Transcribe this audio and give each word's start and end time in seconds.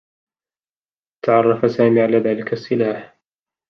تعرّف 1.25 1.71
سامي 1.71 2.01
على 2.01 2.17
ذلك 2.17 2.53
السّلاح. 2.53 3.17